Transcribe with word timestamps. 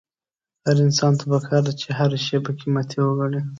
هر 0.65 0.77
انسان 0.85 1.13
ته 1.19 1.23
پکار 1.31 1.61
ده 1.67 1.73
چې 1.81 1.87
هره 1.97 2.17
شېبه 2.25 2.51
قيمتي 2.59 2.97
وګڼي. 3.01 3.41